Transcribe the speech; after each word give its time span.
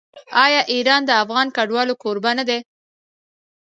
آیا 0.43 0.61
ایران 0.73 1.01
د 1.05 1.11
افغان 1.23 1.47
کډوالو 1.55 1.99
کوربه 2.03 2.31
نه 2.39 2.43
دی؟ 2.49 2.59